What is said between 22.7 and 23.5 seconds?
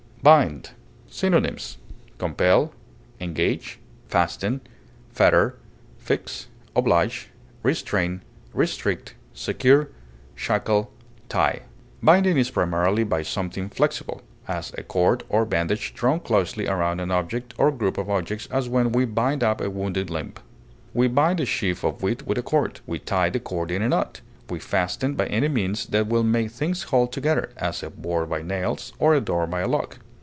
we tie the